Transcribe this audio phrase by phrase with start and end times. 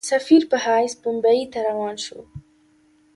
[0.09, 2.19] سفیر په حیث بمبیی ته روان سي.